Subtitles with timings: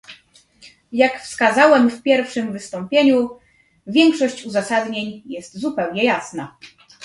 [0.91, 3.29] Jak wskazałem w pierwszym wystąpieniu,
[3.87, 6.57] większość uzasadnień jest zupełnie jasna